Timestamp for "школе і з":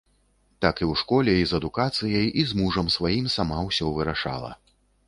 1.01-1.57